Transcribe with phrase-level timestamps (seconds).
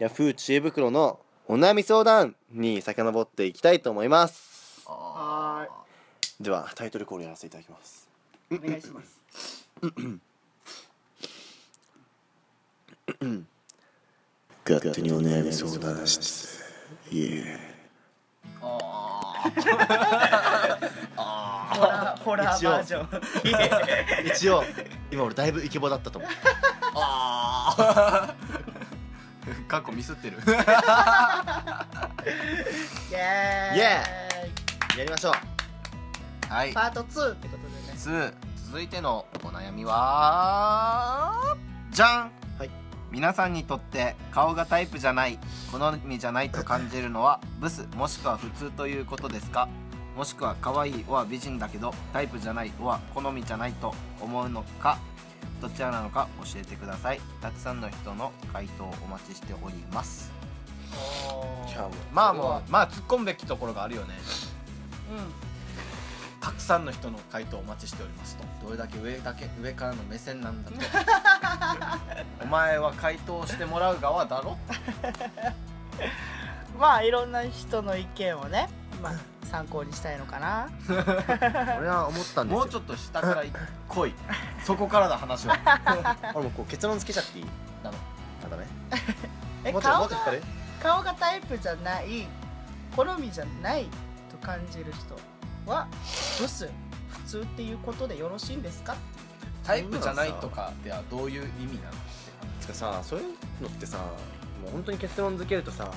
[0.00, 4.82] ヤフー知恵袋のお悩み相談に遡っていきたいと思います。
[4.86, 5.68] は
[6.40, 8.08] ではタイトルコールやらせていただきます。
[8.50, 9.20] お願いします。
[14.66, 16.64] 勝手にお悩み相談室
[17.12, 17.70] イエー
[22.24, 24.64] ホラーバージョンー一応
[25.10, 26.30] 今俺だいぶイケボだったと思う
[26.94, 28.39] ああ
[29.68, 30.38] かっこミスってる。
[30.46, 30.50] イ
[33.14, 33.78] エーイ。
[33.78, 33.84] イエ
[34.98, 35.32] やりましょう。
[36.52, 36.72] はい。
[36.72, 37.94] パート2ってことでね。
[37.94, 38.34] 2
[38.66, 41.56] 続いてのお悩みは
[41.90, 42.30] じゃん。
[42.58, 42.70] はい。
[43.10, 45.38] 皆さんにとって顔がタイプじゃない
[45.72, 49.68] 好みじゃないと感じるのはブスもしくは普通ということですか？
[50.16, 54.98] もしくは可愛いは美人だけどタイプじゃないは好みじゃないと思うのか？
[55.60, 57.20] どちらなのか教えてください。
[57.40, 60.32] たくさんの人の回答をお待ちしております。
[61.68, 64.14] いやもうまあもうまあ突っ込むべきところがあるよね。
[65.10, 68.44] うたくさんの人の回答をお待ちしておりますと。
[68.66, 70.76] どれだけ上だけ上からの目線なんだと。
[72.42, 74.52] お前は回答してもらう側だろ。
[74.52, 74.58] ん
[76.80, 78.70] まあいろんな人の意見をね
[79.02, 79.12] まあ
[79.50, 80.68] 参考にしたいのかな？
[81.78, 82.58] 俺は思ったんですよ。
[82.60, 83.42] もうちょっと下から
[83.88, 84.14] 来い。
[84.64, 85.56] そこからだ話は
[86.34, 87.46] 俺もうこう結論つけちゃっていい？
[87.82, 87.96] なの。
[88.44, 88.66] あダメ
[89.64, 90.16] えもうちょいも顔が
[90.82, 92.26] 顔がタイプじゃない
[92.96, 93.86] 好みじゃない
[94.30, 95.16] と感じる人
[95.70, 95.86] は
[96.40, 96.68] ブス
[97.10, 98.94] 普通っていうことでよろしいんですか？
[99.64, 101.94] タイプじゃないとかではどういう意味なの
[102.60, 105.90] つかさそういうのってさもう本当に結論付けるとさ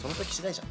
[0.00, 0.66] その時次第じゃん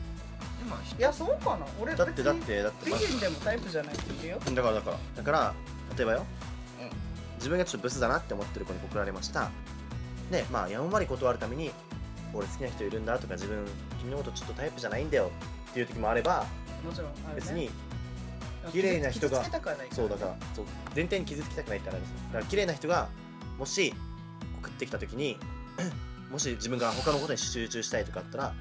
[0.70, 1.66] 今いやそうかな。
[1.82, 4.40] 俺だってだってだって美人でもタイプじゃないって言うよ。
[4.40, 5.54] だからだからだから
[5.98, 6.26] 例えばよ、
[6.82, 6.90] うん。
[7.38, 9.50] 自分がちょっとブスだなって思ってる子に告られました。
[10.32, 11.72] でまあやんわり断るために
[12.34, 13.66] 俺好きな人いるんだとか自分
[14.00, 15.32] 君のことちょっとタイプじゃないんだよ
[15.72, 16.46] っていう時もあれば
[16.86, 17.20] もちろんね。
[17.36, 17.70] 別に
[18.72, 20.66] 綺麗な人がそうだからそう
[20.96, 22.12] 前提に傷つきたくないってあるんです。
[22.12, 23.10] よだから綺麗な人が
[23.58, 23.94] もし
[24.62, 25.38] 送ってきた時に
[26.30, 28.54] もし自分が他のことに集中したいとかあったら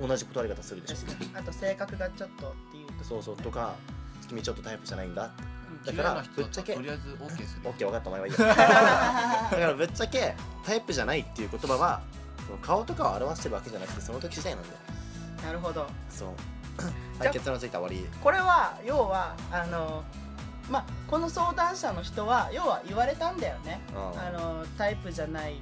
[0.00, 0.96] 同じ断り方するでしょ。
[1.38, 3.36] あと性格がちょっとっていうとそうそう。
[3.36, 3.74] とか
[4.28, 5.32] 君ちょっとタイプじゃないんだ。
[5.84, 7.60] だからな人だったらとりあえず OK する。
[7.68, 8.26] オッケー分かったお前は。
[8.26, 10.34] いいよだからぶっちゃけ
[10.64, 12.00] タイプじゃないっていう言葉は
[12.62, 14.74] 顔とかを表してるわけじゃなくてその時次第なんだよ。
[15.44, 15.86] なるほど。
[16.10, 16.28] そう。
[17.18, 18.06] はい結論ついた終わり。
[18.22, 20.04] これは要はあの
[20.70, 23.80] まあこの相談者の人は要は言われたんだよね。
[23.94, 24.20] うん。
[24.20, 25.60] あのタイプじゃない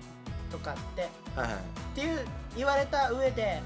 [0.50, 1.10] とかって。
[1.36, 1.54] はいはい。
[1.54, 1.58] っ
[1.94, 3.62] ていう言われた上で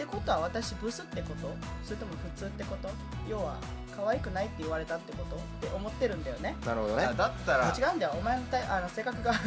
[0.00, 1.54] ってことは私ブスってこと？
[1.84, 2.88] それとも普通ってこと？
[3.28, 3.58] 要は
[3.94, 6.56] 可愛くないって言われたってことって思ってるんだよね。
[6.64, 7.04] なるほどね。
[7.04, 8.12] あだったら違うんだよ。
[8.18, 9.32] お前のタイあの性格が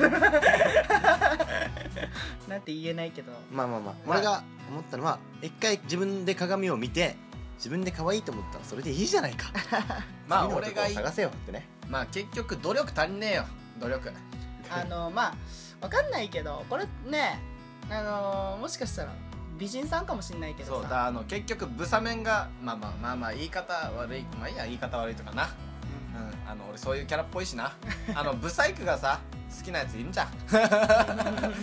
[2.47, 3.31] なんて言えないけど。
[3.51, 3.95] まあまあまあ。
[4.05, 7.15] 俺が思ったのは一回自分で鏡を見て
[7.55, 9.47] 自分で可愛いと思ったらそれでいいじゃないか。
[10.29, 11.67] まあ俺が探せよってね。
[11.89, 13.45] まあ結局努力足りねえよ。
[13.79, 14.13] 努力。
[14.69, 15.33] あのまあ
[15.81, 17.39] わかんないけどこれね
[17.89, 19.11] あのもしかしたら
[19.57, 20.81] 美人さんかもしんないけどさ。
[20.81, 25.43] そうだあの結局ブサメンがまあまあまあまあ言い方悪いまあいいや言い方悪いとかな。
[25.43, 25.49] うん。
[26.49, 27.73] あの俺そういうキャラっぽいしな。
[28.15, 29.19] あのブサイクがさ
[29.57, 30.27] 好きなやついるんじゃん。
[30.51, 31.53] なる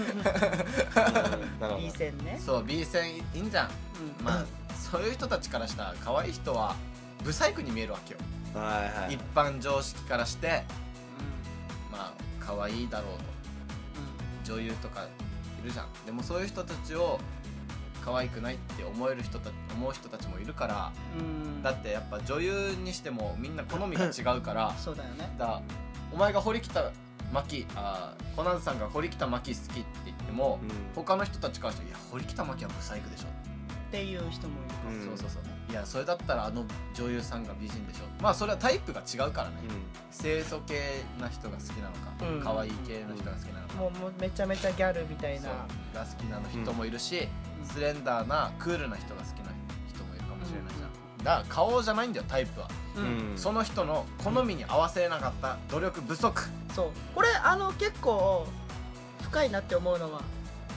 [1.61, 3.67] ほど B 線ね、そう B 線いいんじゃん。
[3.67, 4.25] うん。
[4.25, 6.75] まあそういう人たちからしたら可愛い人は
[7.25, 8.21] ブサイクに見えるわけよ。
[8.55, 9.15] はいはい。
[9.15, 10.65] 一般常識からして
[11.91, 13.31] まあ可愛いだろうと。
[14.45, 15.07] 女優とかい
[15.65, 15.87] るじゃん。
[16.07, 17.21] でもそういう人たちを
[18.01, 20.93] 可愛くないって思える人た思う人たちもいるから
[21.63, 25.31] だってやっぱ女優にしてもみんな好みが違うからそうだよね。
[25.39, 25.61] だ
[26.13, 26.91] お前が堀北
[27.33, 30.71] 真希あーコナンさんが堀北真希好きって言っても、うん。
[30.95, 33.27] 他の人たちからして「いや堀北真希はブサイクでしょ」
[33.91, 34.55] っていう人も
[34.89, 35.07] いるうん。
[35.07, 35.43] そうそうそう。
[35.71, 36.65] いやそれだったらあの
[36.95, 38.01] 女優さんが美人でしょ。
[38.23, 39.57] まあそれはタイプが違うからね、
[40.17, 42.41] 清楚系な人が好きなのか、うん。
[42.41, 45.47] 可愛い系の人が好きなのか、もうもうめちゃめちゃギャルみたいそう。
[45.95, 47.29] なが好きな人もいるし、うん
[47.67, 49.53] スレンダーなクールな人が好きな
[49.87, 53.39] 人もいるかもしれないじゃん、だから顔じゃないんだよタイプは、ううんん。
[53.39, 56.43] その人の好みに合わせなかった努力不足。
[56.75, 56.91] そう。
[57.15, 58.47] これあの結構
[59.23, 60.23] 深いなって思うのは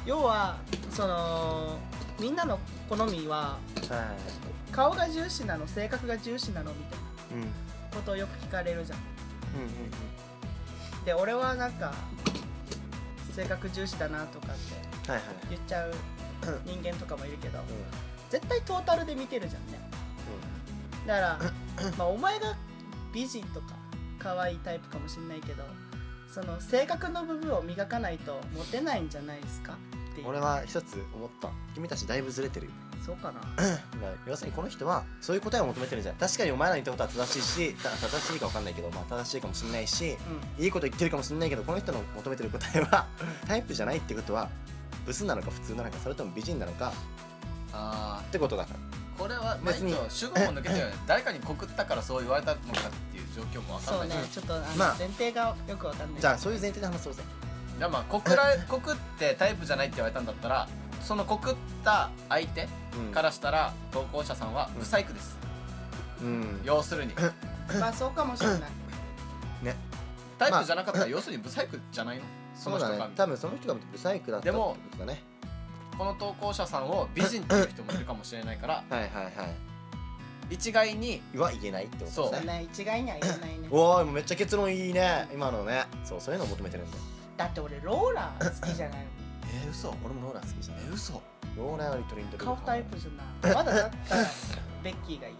[0.05, 0.57] 要は
[0.91, 1.79] その
[2.19, 3.57] みんなの好みは
[3.89, 4.73] はい。
[4.73, 6.99] 顔が重視なの性格が重視なのみたい
[7.33, 7.53] うんうんな
[7.95, 8.99] ことをよく聞かれるじゃん。
[8.99, 9.05] うん
[11.05, 11.93] で俺はなんか
[13.35, 15.91] 性格重視だなとかってはいはい言っちゃう
[16.65, 17.61] 人間とかもいるけどう
[18.29, 19.79] 絶対トータルで見てるじゃんね。
[21.05, 21.39] だから
[21.97, 22.55] まあお前が
[23.13, 23.73] 美人とか
[24.17, 25.63] 可愛いタイプかもしんないけど
[26.33, 29.73] その性格の部分を磨かないとモテないんじゃないですか？
[29.73, 29.77] ん
[30.13, 30.27] っていう。
[30.27, 31.49] 俺は一つ思った。
[31.73, 32.67] 君たちだいぶずれてる。
[32.67, 32.71] よ
[33.05, 33.41] そうかな。
[34.01, 40.15] まあ要するにこの人はそういう答えを求めてるんじゃない確かにお前らの言ったことは正しいした正しいか分かんないけど、まあ、正しいかもしれないし
[40.59, 43.07] ういいこと言ってるかもしれないけどこの人の求めてる答えは
[43.45, 44.49] タイプじゃないってことは
[45.05, 46.93] ブスなのか普通なのかそれとも美人なのか
[47.73, 48.79] あってことだから。
[48.79, 50.75] ーこれはまあ別に主語も抜けて
[51.05, 54.13] 誰かに告ったからそう言われたのかっていう状況もん分かんないし。
[54.13, 54.27] そうね。
[54.33, 56.21] ちょっとあの、まあ前提がよくわかんない。
[56.21, 57.21] じゃあそういう前提で話そうぜ
[57.83, 60.69] じゃあまあ告ら告ってタイプじゃないって言われたんだったら
[61.01, 63.11] その告った相手うん。
[63.11, 64.79] からしたら投稿者さんはうん。
[64.79, 65.37] ブサイクです、
[66.21, 66.61] うん。
[66.63, 67.13] 要するに。
[67.77, 68.59] まあそうかもしれない。
[69.63, 69.75] ね。
[70.39, 72.23] タイプじゃなかったら要するにブサイクじゃないの？
[72.55, 75.21] そそうだの人が、ね多分その人がブサイクだったってでもことだね。
[75.97, 79.33] この投稿者さんを美人っていう人もいるかもしれないからはいはいはい。
[80.49, 82.31] 一概には言えないってことそう。
[82.31, 83.67] ですねね一概には言えないね。
[83.69, 85.27] おめっちゃ結論いいね。
[85.33, 85.83] 今のね。
[86.05, 86.95] そうそういうのを求めてるんだ。
[86.97, 87.03] よ
[87.37, 89.05] だって俺ローラー好きじゃないの。
[89.63, 89.89] えー、嘘？
[90.03, 90.83] 俺もローラー好きじゃない。
[90.85, 91.13] え嘘？
[91.57, 92.45] ローラーよりトリントリン。
[92.45, 93.09] 顔タイプじゃ
[93.47, 93.55] ない。
[93.55, 94.23] まだだったら
[94.83, 95.35] ベッキーがいい。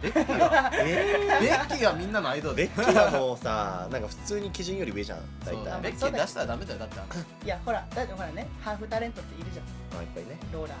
[0.00, 2.56] ベッキーはえベッキーはみんなのアイドル。
[2.56, 5.18] ベッキーはもうさなんか普通に基準より上じゃん。
[5.44, 5.80] 大そう体。
[5.80, 6.96] ベッキー出したらダメだよだって
[7.44, 9.66] いやほらだってほらねハーフタレントっているじゃん。
[9.92, 10.38] まあいっぱいね。
[10.52, 10.76] ローラー、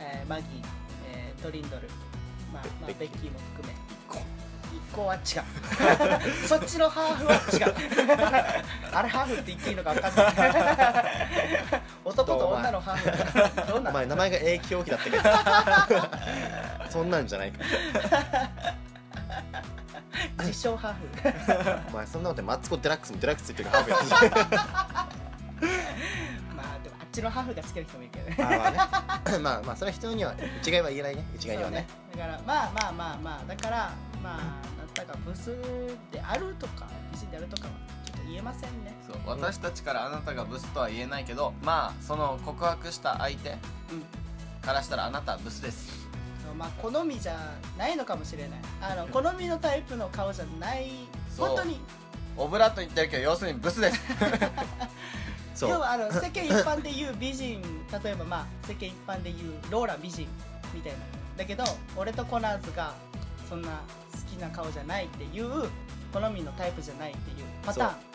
[0.00, 0.46] えーマギー、
[1.08, 1.88] えートリンドル、
[2.52, 3.74] まあまあ、ベベッキーも含め。
[3.74, 4.20] 一
[4.94, 5.22] 個は違う。
[6.46, 7.36] そっちのハーフは違
[7.70, 7.74] う。
[8.94, 10.26] あれハーフって言っていいのか分かんない。
[12.04, 13.90] 男と女のハーフどんな？
[13.90, 15.98] お前名前が永久表記だったけ
[16.84, 16.90] ど。
[16.90, 17.58] そんなんじゃないか。
[20.40, 21.88] 自称ハーフ。
[21.88, 25.70] お前そんなことでマツコ・デラックスもデラックスって言ってるからハーフや
[26.54, 28.36] まあでもあっちのハーフが好きな人もいるけどね。
[28.38, 28.78] あまあね。
[29.42, 31.24] まあまあそれは人には一概は言えないね。
[31.34, 31.86] 一概にはね。
[32.12, 33.44] そうだからまあまあまあまあ。
[33.48, 33.90] だから
[34.24, 34.36] まあ
[34.78, 35.54] なんだかブス
[36.10, 37.74] であるとか美人であるとかは
[38.06, 38.94] ちょっと言えませんね。
[39.06, 43.56] そう私たちからあなたがブスとは言えないけどまあその告白した相手うん
[44.62, 46.08] からしたらあなたはブスです。
[46.56, 47.36] まあ好みじゃ
[47.76, 48.60] ないのかもしれない。
[48.80, 50.90] あの好みのタイプの顔じゃない
[51.30, 51.48] そう。
[51.48, 51.80] 本当に。
[52.36, 54.00] オブラート言ってるけど要するにブスです。
[55.54, 55.70] そう。
[55.70, 57.60] 要はあの世間一般で言う美人
[58.02, 60.26] 例えばまあ世間一般で言うローラ美人
[60.72, 60.98] みたいな。
[61.36, 61.64] だけど
[61.96, 62.94] 俺とコナーズが
[63.48, 65.68] そんな好きな顔じゃないっていう
[66.12, 68.14] 好みのタイプじゃないっていうパターン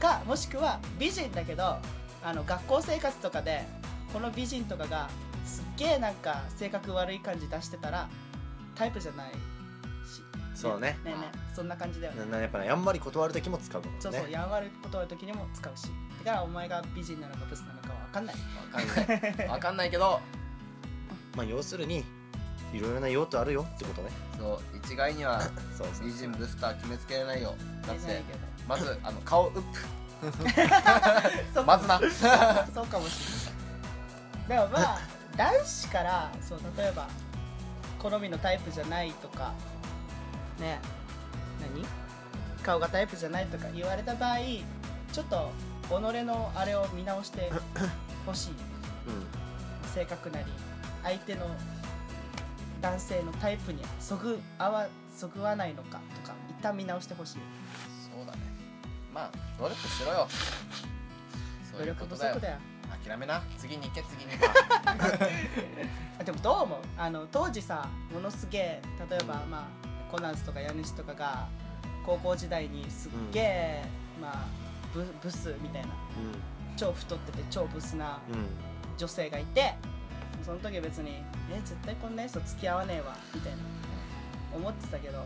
[0.00, 1.76] かもしくは美人だけど
[2.22, 3.64] あの学校生活とかで
[4.12, 5.08] この美人とかが
[5.44, 8.08] すっげえなんか性格悪い感じ出してたら
[8.74, 9.36] タイプじゃないし。
[10.54, 10.98] そうね。
[11.04, 12.20] ねえねえそんな感じだよね。
[12.20, 14.00] ななやっぱねやんわり断る時も使うかもね。
[14.00, 15.88] そうそう、やんわることの時にも使うし。
[16.24, 18.34] だからお前が美人なのかブスなのかは分かんない。
[18.36, 18.40] わ
[18.70, 19.48] かんない。
[19.50, 20.20] わかんないけど。
[21.36, 22.04] まあ要するに
[22.72, 24.10] いろいろな用途あるよってことね。
[24.38, 25.40] そう一概には
[25.76, 27.54] そうそう美人ブスとは決めつけれないよ。
[27.86, 28.22] だって
[28.66, 29.78] まずあの顔ウップ
[31.54, 31.64] そう。
[31.64, 32.00] まずな。
[32.74, 33.22] そうかもし
[34.48, 34.68] れない。
[34.68, 34.98] でもまあ
[35.36, 37.08] 男子からそう例えば
[37.98, 39.52] 好みのタイプじゃないとか
[40.58, 40.80] ね
[41.60, 41.84] 何？
[42.62, 44.38] 顔がタイプじゃないとか言われた場合
[45.12, 45.50] ちょっと
[45.88, 47.50] 己のあれを見直して
[48.26, 48.50] ほしい。
[48.50, 49.90] うん。
[49.94, 50.46] 性格なり
[51.02, 51.46] 相手の
[52.84, 54.86] 男性のタイプにそぐ合わ
[55.16, 57.38] そぐわないのかとか一旦見直してほしい。
[58.14, 58.38] そうだね。
[59.10, 60.28] まあ努力しろよ。
[61.72, 62.34] そういう努力ことだよ。
[62.34, 62.58] 不足だよ。
[63.02, 63.42] 諦めな。
[63.56, 64.38] 次に行け次に行
[66.20, 66.78] あでもどう思う？
[66.98, 71.48] あの当時さものすげえ例えば、まあ、コナンズとか家主とかが
[72.04, 73.84] 高校時代にすっげえ、
[74.20, 74.46] まあ
[74.92, 75.88] ブブスみたいな。
[76.76, 78.46] 超太ってて超ブスなうんうん。
[78.98, 79.74] 女性がいて
[80.44, 83.58] その時は別に「え絶対こんな人付き合わねえわ」みたいな。
[84.54, 85.24] 思ってたけど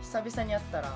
[0.00, 0.94] 久々に会ったら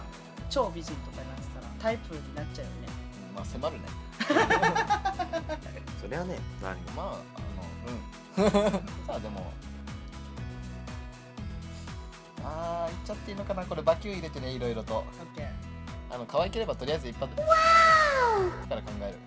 [0.49, 2.89] 超美人とかになってたらタイプになっちゃうよね。
[3.35, 3.83] まあ迫るね。
[6.01, 6.39] それはね。
[6.63, 9.07] 何まああのうん。
[9.07, 9.53] さ あでも
[12.45, 15.05] あー言っちゃっていいのかなこれバキュー入れてねいろいろと。
[15.37, 15.49] OK
[16.11, 17.35] あの可愛ければとりあえず一発
[18.69, 19.19] から考える。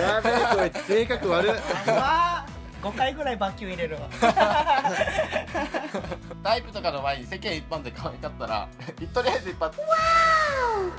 [0.00, 1.52] やべえこいつ性格悪い。
[1.88, 2.46] あ
[2.82, 4.08] 5回ぐらいバキュー入れるわ。
[6.42, 8.68] タイプとかの前に世間一般で可愛かったら
[9.12, 9.80] とりあえず一発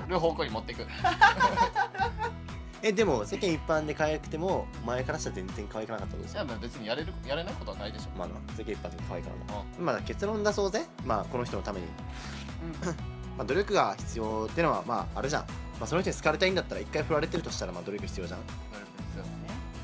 [0.07, 0.85] る方向に持っていく。
[2.81, 8.17] えでも世間一般で可愛くても前からしたら全然可愛くなかったですよいやまあ別にやれるやれないことはないでしょ。
[8.17, 10.85] まあな世間一般で可愛くなかっうたまあ結論出そうぜ。
[11.05, 11.85] まあこの人のために。
[11.85, 15.41] うんまあ努力が必要ってのはまああるじゃん。
[15.79, 18.39] まあその人に好かれたいんだったら一回振られてるとしたらまあ努力必要じゃん。
[18.41, 18.55] んなる
[19.15, 19.27] ほど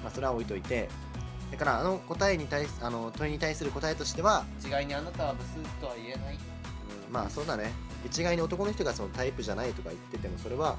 [0.03, 0.89] まあそれは置いといて。
[1.51, 6.35] だからあの答えに対すあの問いに対する答えとしては、一概にあなたはブスとは言えない。
[6.35, 6.37] う
[7.09, 7.71] んまあそうだね。
[8.05, 10.75] 一概に男の人がそのタイプじゃないとか言っててもそれは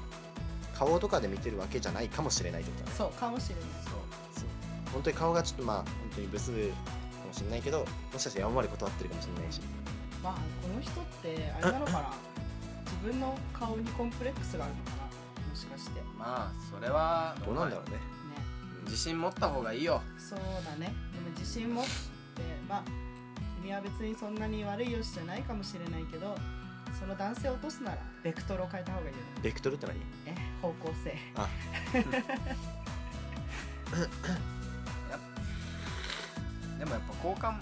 [0.77, 2.95] 顔とかで見てるわけじゃないかもしれないってことだね。
[2.97, 3.63] そうかもしれない。
[3.85, 3.93] そう
[4.93, 6.57] 本当に顔がちょっとまあ本当にブスか
[7.25, 7.85] もしれないけども
[8.19, 9.61] しかしてやんわり断ってるかもしれないし。
[10.21, 12.26] まあこの人ってあれなのかな自
[13.07, 15.03] 分の顔にコンプレックスがあるのかな？
[15.49, 15.99] もしかして。
[15.99, 17.97] ねまあそれはどうなんだろうね。
[18.85, 20.01] 自信持った方がいいよ。
[20.17, 20.93] そうだね。
[21.13, 21.89] でも自信持って
[22.69, 22.83] まあ
[23.61, 26.37] 君は別にそんなに悪い容姿じゃないかもしれないけど
[26.99, 29.27] その男性を落とすならベクトルを変えた方がいいよね。
[29.41, 29.97] ベクトルって何？
[30.25, 31.15] え方向性。
[31.35, 31.47] あ。
[36.77, 37.61] でもやっぱ好感も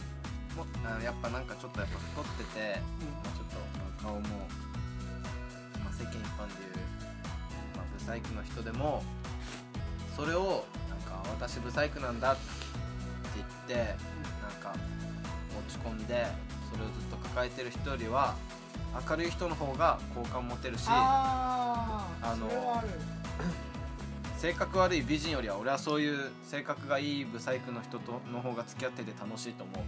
[0.86, 2.80] あやっぱなんかちょっとやっぱ太ってて、
[3.24, 4.65] まあ、ちょっとまあ顔も、まあ、
[5.98, 6.76] 世間一般でいう、
[7.76, 9.04] まあ、ブサイクの人でも
[10.16, 12.42] それをなんか私ブサイクなんだって
[13.36, 13.96] 言って
[14.42, 14.74] なんか
[15.58, 16.26] 落ち込んで
[16.72, 18.36] それをずっと抱えてる人よりは
[19.10, 22.08] 明るい人の方が好感持てるしあ
[24.38, 29.84] 性格悪い美人よりは俺はそういう性格がいいブサイクの人との方が付き合ってて楽しいと思う。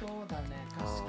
[0.00, 1.08] そうだね確かに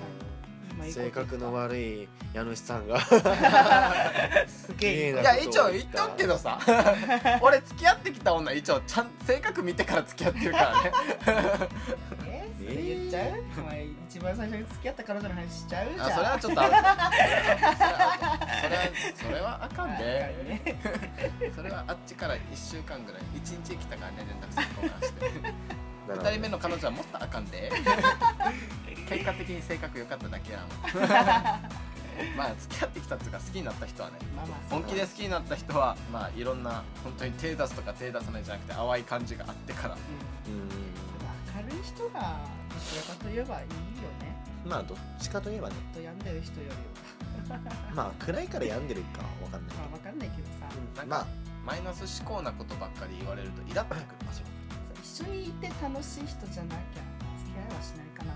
[0.81, 2.99] 今いいこと性格の悪い家主さんが。
[4.47, 6.59] すげえいいないや一応言っとくけどさ。
[7.41, 10.91] 俺付き合ってきた女一応ちゃん性格見てから付き合ってるからね。
[12.27, 16.07] えそれ言っちゃう、お前一番最初に付き合った彼女の話しちゃうじゃん。
[16.07, 16.91] あそれはちょっとあるそれは
[18.61, 20.05] それはそれはあかんはいで
[20.47, 20.75] ね
[21.55, 27.71] それはあっちから1週間ぐらい1日来たからね連絡先交換して2人目の彼女はもっとあかんで。
[29.09, 30.61] 結果的に性格良かっただけやん。
[32.37, 34.15] まあ付き合ってきたっていうか好きになった人はね。
[34.35, 39.95] まあまあ本気で好きになった人はまあいろんな本当に手出すとか手出さないじゃなくて淡い感じがあってから。
[39.95, 40.53] うん。
[40.53, 40.69] うん。
[41.69, 42.39] 明るい人が
[42.69, 44.35] どちらかといえばいいよね。
[44.65, 45.75] まあどっちかといえばね。
[45.93, 47.59] と病んでる人よりは。
[47.93, 51.51] まあ暗いから病んでるかわかんないまあ分かんないけどさ、なんかまあ。
[51.65, 54.05] マイナス思考なことばっかり言われるとイラッとくる。
[54.31, 54.41] 一
[55.25, 57.03] 緒にいて楽しい人じゃなきゃ
[57.39, 58.33] 付き合いはしないかな。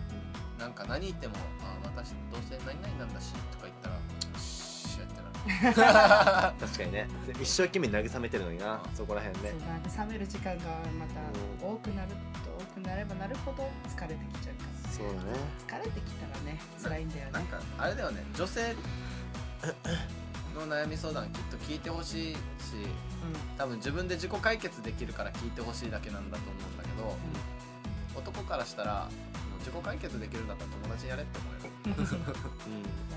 [0.60, 4.00] なんか何言っても「あ私どうせ何々なんだし」とか言ったら
[4.40, 6.56] 「シュッってなる。
[6.66, 7.08] 確かにね。
[7.42, 9.54] 一生懸命慰めてるのになそこら辺ね。
[9.86, 10.64] そう慰める時間が
[10.98, 12.16] また多くなると
[12.58, 15.20] 多くなればなるほど疲れてきちゃうからそうだね。
[15.68, 17.32] 疲れてきたらね辛いんだよね。
[17.34, 18.76] なんかあれだよね女性
[20.56, 22.40] の悩み相談きっと聞いてほしいし
[23.58, 26.72] 多分自分で自己解決できるから聞いてほしいだけなんだと思う。
[26.72, 26.75] ん
[27.12, 27.16] だ
[28.14, 29.10] けど男からしたら
[29.60, 32.26] 自己解決できるんだったら友達にやれって思うよ。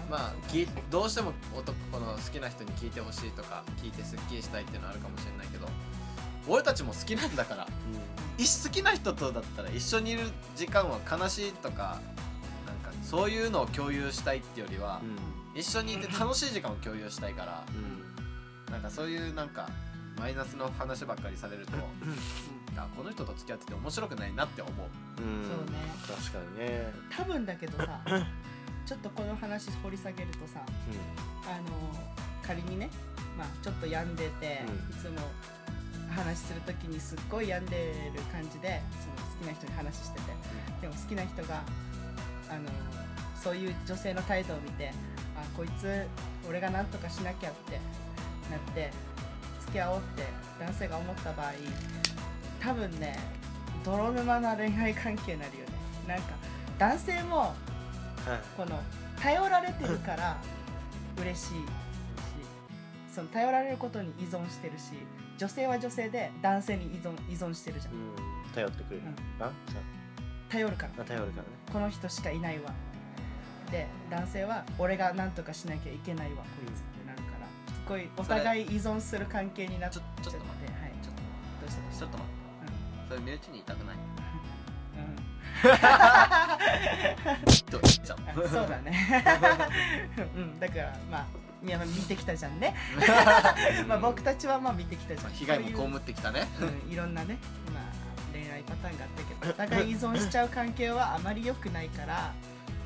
[0.08, 5.68] う まあきどうしても男この好きな人に聞いてほしいとか聞いてすっきりしたいっていうのはあるかもしれないけど
[6.48, 7.68] 俺たちも好きなんだからん。
[8.38, 12.00] 一好きな人とだったら一緒にいる時間は悲しいとか
[12.66, 15.60] なんかそういうのを共有したいってよりはうん。
[15.60, 18.72] 一緒にいて楽しい時間を共有したいからうん。
[18.72, 19.68] なんかそういうなんか
[20.18, 21.72] マイナスの話ばっかりされると
[22.76, 25.22] あこの人と付き合ってて面白くないなって思う。
[25.22, 26.92] うんそうね確かにね。
[27.10, 28.00] 多分だけどさ
[28.86, 32.10] ちょっとこの話掘り下げるとさあの
[32.42, 32.88] 仮にね、
[33.36, 34.98] まあ、ちょっと病んでて、うん。
[34.98, 35.18] いつも
[36.10, 40.26] 話する時にすっごい病んでる感じでその好きな人に話してて
[40.80, 41.62] でも好きな人が
[42.50, 42.70] あの
[43.42, 44.92] そういう女性の態度を見て
[45.36, 46.06] あこいつ
[46.48, 47.78] 俺が何とかしなきゃって
[48.50, 48.90] なって
[49.68, 50.24] 付き合おうって
[50.58, 51.52] 男性が思った場合
[52.60, 53.18] 多分ね
[53.84, 55.72] 泥沼な恋愛関係になるよね。
[56.08, 56.24] なんか
[56.78, 57.54] 男性もはい。
[58.56, 58.80] この
[59.20, 60.36] 頼られてるから
[61.20, 61.54] 嬉しいし
[63.14, 64.92] その頼られることに依存してるし
[65.38, 67.94] 女性は女性で男性に依存依存してるじゃん。
[67.94, 68.00] うん。
[68.54, 69.14] 頼ってくれるうん。
[70.48, 71.04] 頼るから。
[71.04, 71.48] 頼るからね。
[71.72, 72.72] この人しかいないわ。
[73.70, 76.80] で男性は俺が何とかしなきゃいけないわこいつ。
[76.80, 76.97] ってなるからす
[77.88, 80.92] ごいお互い依存する関係になっちゃってちょっと待はい。
[81.02, 81.22] ちょっと
[81.62, 83.96] どうしたちょっと待ってそれ身内に言いたくない？
[83.96, 83.98] う
[85.00, 85.16] ん。
[88.50, 88.92] そうだね。
[90.36, 91.26] うんだからまあ
[91.60, 92.74] 皆さん見てきたじゃんね。
[93.88, 95.32] まあ僕たちはまあ見てきたじゃん。
[95.32, 96.46] 被害も被ってきたね。
[96.60, 97.38] うん、いろんなね、
[97.74, 97.84] まあ、
[98.32, 102.32] 恋愛パターンがあったけどお互い依存しちゃう関係はあまり良くないから。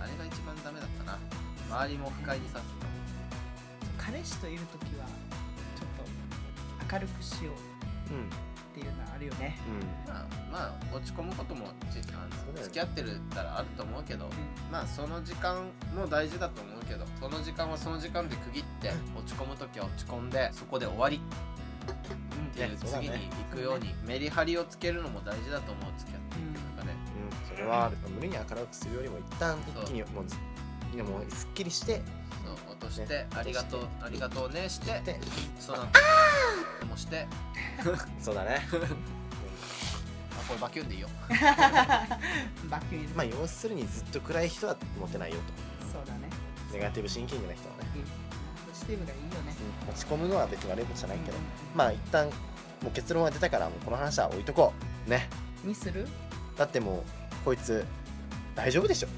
[0.01, 1.19] あれが一番ダメだったな。
[1.71, 2.82] 周りも不快にさせ
[4.13, 5.07] 彼氏といる時は
[5.75, 7.53] ちょっと明るくしよ
[8.11, 10.07] ううんっていうのはあるよね、うん。
[10.07, 10.59] たまあま
[10.93, 14.29] あ落ち込むこともじあそうだよねの付き合ってるったらあると思うけどう
[14.71, 21.17] まあその時間も大事だと思うけどその時間はその時間で区切って落ち込む時は落ち込んでそこで終わり。
[21.17, 23.07] っていうねそうだね。
[23.07, 27.57] 次に行くようにメリハリをつけるのも大事だと思う付き合っていく中でうん。
[27.57, 30.37] それはある無理に明るくするよりも一旦一気にもうず
[30.95, 32.03] いやもうすっきりして
[32.93, 35.19] してありがとうありがとうねしてで
[35.59, 35.79] その
[36.89, 37.27] もして。
[38.21, 38.61] そうだね。
[38.73, 41.09] あこれバキュンでいいよ。
[41.29, 45.37] バッキュンまあ要するにずっと暗い人はモテないよ
[45.93, 46.29] そうだね。
[46.71, 47.83] とネガティブシンキングな人はね、
[48.67, 49.55] ポジティブがいいよね。
[49.85, 49.91] うん。
[49.91, 51.45] 落ち込むのは別に悪いことじゃないけど、うん。
[51.75, 52.33] まあ一旦も
[52.89, 54.73] う結論は出たからもうこの話は置いとこ
[55.07, 55.11] う。
[55.11, 55.29] ね。
[55.65, 56.09] にする？
[56.57, 57.85] だってもうこいつ
[58.55, 59.09] 大丈夫でしょ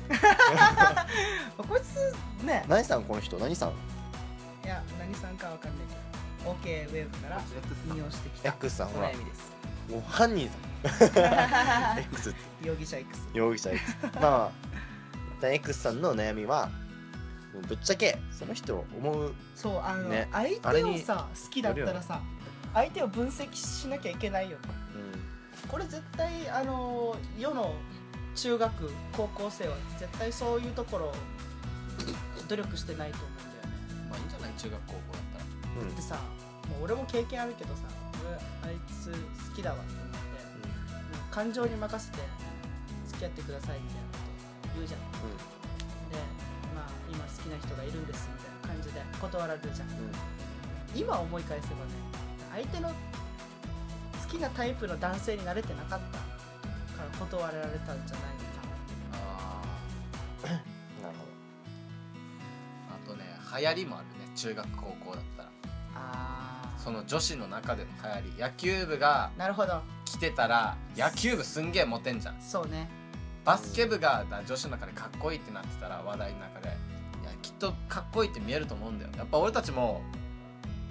[2.55, 2.65] ね。
[2.69, 3.39] 何さんこの人？
[3.39, 3.71] 何さん？
[4.65, 5.95] いや何さんかわかんないけ
[6.45, 6.51] ど。
[6.53, 7.41] OK ウェブから
[7.91, 8.49] 引用してきた。
[8.51, 9.11] X さんほら
[9.89, 10.65] もう犯人さん。
[12.01, 14.51] X って容疑者 X 容疑者 X まあまあ
[15.39, 16.71] 一旦 X さんの悩みは
[17.69, 19.35] ぶっちゃけその人を思う。
[19.55, 20.29] そうあの、ね。
[20.33, 22.21] 相手をさ好きだったらさ
[22.75, 24.59] 相手を分析しなきゃいけないよ。
[24.59, 24.65] ね
[25.65, 27.75] うこれ絶対あの世の
[28.35, 31.13] 中学高校生は絶対そういうところ
[32.49, 34.09] 努力してないと思うんだよね。
[34.11, 34.53] まあいいんじゃない？
[34.59, 35.85] 中学高校だったら。
[35.85, 36.17] んうんでさ
[36.69, 37.83] もう俺も経験あるけどさ
[38.25, 39.17] 俺あいつ好
[39.55, 42.19] きだわって思ってもう感情に任せて
[43.09, 44.19] 付き合ってくださいみたいなこ
[44.69, 45.01] と言うじゃん。
[45.01, 46.17] で
[46.75, 49.89] まあ今好きな人がいるんですみたいな感じで断られるじゃん。
[50.95, 51.93] 今思い返せばね
[52.55, 52.95] 相手の好
[54.31, 58.44] きなタイプの男性に慣れてなかったから断られたんじゃないの
[63.59, 64.13] 流行りもあるね。
[64.35, 65.49] 中学高校だったら。
[65.49, 65.53] か
[65.95, 68.43] あその女子の中での流行り。
[68.43, 69.83] 野球部がなるほど。
[70.05, 72.41] 来てたら野球部すんげえモテんじゃん。
[72.41, 72.89] そうね。
[73.45, 76.69] バスケ部がだ女子の中でかっこいいってなってたら話題の中で。
[76.69, 76.71] い
[77.27, 79.11] やきっとかっこいいって見えると思うんだよ。
[79.17, 80.03] やっぱ俺たちも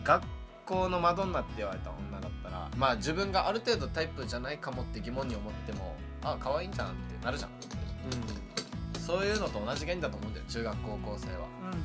[0.04, 0.24] 学
[0.66, 7.52] 校のマドンナって言われた女だったらまあ自分がある程度タイプじゃないかもって疑問に思ってもあ可愛いんじゃんってなるじゃん。
[9.00, 11.40] そういうのと同じ原理だと思うんだよ中学高校生は。
[11.44, 11.76] う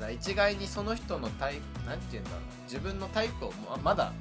[0.00, 2.46] だ一概にその人のタイプなんて言うんだろうな。
[2.64, 4.12] 自分のタイプをままだ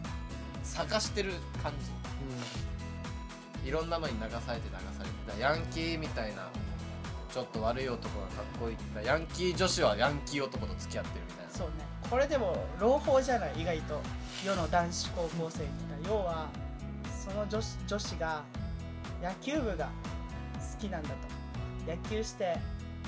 [0.64, 1.74] 探してる感
[3.64, 3.68] じ。
[3.68, 6.50] いろんなのに流されて流されてヤンキーみたいな
[7.34, 11.52] ちょっと悪い男がかっこいいってヤンキー女子はヤンキー男と付き合ってるみたいな。
[11.52, 11.74] そうね。
[12.10, 14.02] これでも朗報じゃない意外と。
[14.46, 16.10] 世の男子高校生みたいな。
[16.10, 16.50] 要は
[17.26, 18.44] その女子女子が
[19.24, 19.90] 野球部が
[20.56, 21.16] 好きなんだと。
[21.88, 22.58] 野球して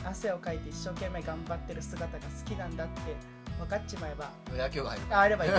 [0.06, 3.16] 汗をかいて一生懸命頑張ってる姿が好きなんだって
[3.58, 5.52] 分かっちまえば野球が入るああればいい。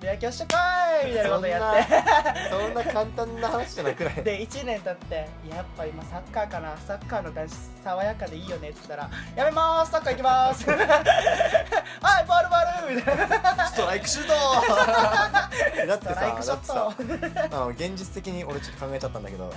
[0.00, 0.60] で野球しとこ
[1.06, 2.50] いみたいなことやって。
[2.50, 4.14] そんな簡単な話じゃなくない？
[4.22, 5.14] で1年経って
[5.48, 6.76] やっぱ今サッカーかな。
[6.86, 10.68] サッカーの男子爽やかでいいよねって言ったらやめまーすサッカー行きまーす。
[10.68, 13.16] はいボールボールみたい
[13.56, 13.66] な。
[13.68, 14.34] ストライクシュート！
[15.86, 19.50] だってストライクショさだってットさ現実的に俺ちょっと考えちゃったんだけど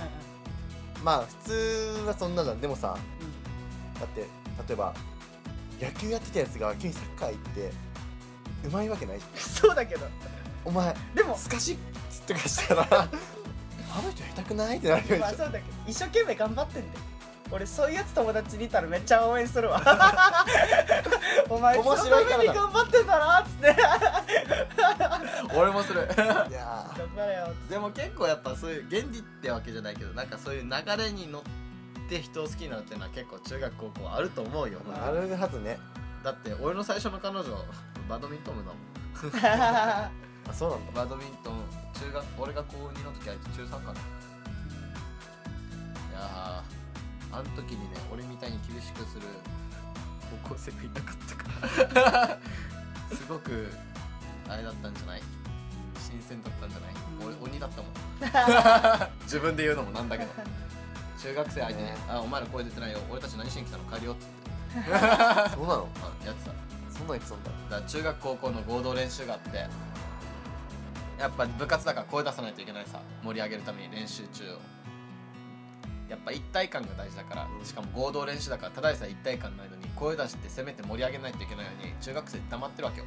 [1.06, 2.60] まあ普通はそんなじゃん。
[2.60, 2.98] でもさ
[4.00, 4.26] だって例
[4.72, 4.92] えば
[5.80, 7.70] 野球やってたやつが急にサッカー行って
[8.66, 10.06] うまいわけないそうだけど。
[10.64, 11.78] お前でもスカシ
[12.10, 13.08] ッとかしたら あ
[14.02, 16.98] の人下手くないってなるよまあそうだけど一生懸命頑張ってんで
[17.50, 19.80] 俺そういうやつ友達にいたらめっちゃ応援するわ。
[21.48, 22.38] お前面白いからだ。
[22.38, 23.76] そのために頑張ってんだなっつって。
[25.56, 26.08] 俺もする。
[26.50, 26.90] いや
[27.70, 31.42] でも結構やっぱそういう原理ってわけじゃないけどなんかそういう流れに乗っ
[32.08, 35.78] て人を好きになるっていうのは結構中学高校あると思うよーあるはずね。
[36.24, 37.44] だって俺の最初の彼女
[38.08, 38.76] バドミントン部だもん。
[40.48, 40.92] あそうなんだ。
[41.02, 44.00] バドミントン中学俺が高2の時あいつ中3かな
[47.32, 49.22] あの時にね俺みたいに厳しくする
[50.42, 51.16] 高校生がいなかっ
[51.92, 52.10] たか。
[52.28, 52.38] ら
[53.16, 53.68] すごく
[54.48, 55.22] あれだったんじゃない？
[55.98, 59.10] 新鮮だったんじゃない、俺鬼だったもん。
[59.24, 60.30] 自分で言うのもなんだけど。
[61.20, 62.98] 中学生相手に「あお前ら声出てないよ。
[63.10, 63.84] 俺たち何しに来たの？
[63.84, 64.84] 帰るよ」っつって。
[64.86, 64.96] そう
[65.66, 65.88] なの？
[66.02, 66.52] あやってた。
[66.92, 67.80] そんなん言ってたんだ。
[67.80, 69.66] だ中学高校の合同練習があって
[71.18, 74.58] やっぱ部活だから声出さないといけないさ盛り上げるために練習中を
[76.08, 77.64] やっぱ一体感が大事だからうん。
[77.64, 83.06] しかも合同練習だからただでさえ一体感ないのに声出してせめて盛り上げないといけないのに中学生黙ってるわけよ。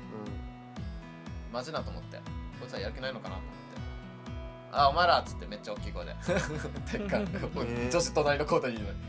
[1.52, 2.18] マジなと思って。
[2.60, 3.60] こいつはやる気ないのかなと思って。
[4.72, 6.16] あお前らっつってめっちゃ大きい声で。
[7.90, 9.00] 女子隣のコートにいるのに。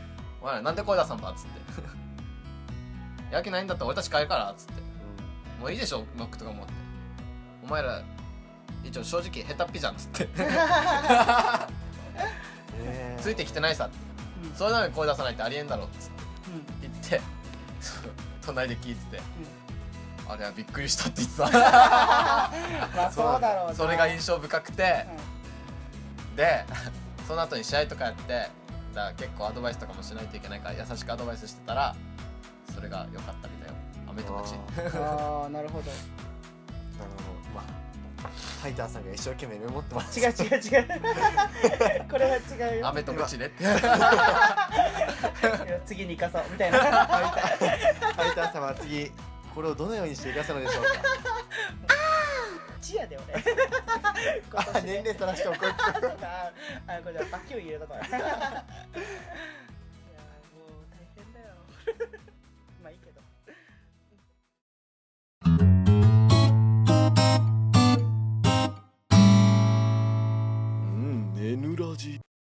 [0.41, 1.51] お前らなんで声出さんばっつって。
[3.31, 4.73] やる気ないんだったら俺たち帰るからっつって。
[5.59, 6.73] もういいでしょノックとか持って。
[7.63, 8.01] お前ら
[8.83, 10.29] 一応正直下手っぴじゃんっつって。
[10.37, 10.49] え
[13.21, 13.89] ついてきてないさ。
[14.43, 14.55] うん。
[14.55, 16.23] それなのに声出さないってありえんだろっつって。
[16.83, 16.91] うん。
[16.91, 17.21] 言って。
[18.45, 19.21] 隣で聞いてて、
[20.27, 21.45] あれはびっくりしたって言ってた。
[22.95, 25.05] まあそうだろうなそれが印象深くて。
[26.29, 26.35] うん。
[26.35, 26.65] で
[27.27, 28.49] その後に試合とかやってだか
[28.93, 31.95] ら結構アドバイスとかもしないといけないから優しくアドバイスしてたら
[32.73, 33.75] それが良かったみたいよ。
[34.09, 34.55] 飴とムチ
[34.97, 35.91] ああなるほど
[38.61, 40.19] ハイターさんが一生懸命メモってます。
[40.19, 40.87] 違う違う違う。
[42.09, 42.87] これは違うよ。
[42.87, 43.45] 飴とムチね。
[43.47, 43.79] っていや
[45.85, 46.79] 次に生かそうみたいな。
[46.79, 49.11] ハイターさんは次
[49.53, 50.85] これをどのようにして生かすのでしょう
[52.81, 53.41] チアで俺。
[54.49, 55.71] か あ年齢さらして怒る。
[55.71, 56.51] あそうか。
[56.87, 57.97] あこれじゃあバキュー入れとこう